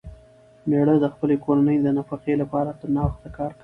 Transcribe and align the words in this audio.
مېړه 0.69 0.95
د 0.99 1.05
خپلې 1.13 1.35
کورنۍ 1.45 1.77
د 1.81 1.87
نفقې 1.97 2.33
لپاره 2.41 2.69
تر 2.79 2.87
ناوخته 2.95 3.29
کار 3.37 3.51
کوي. 3.53 3.59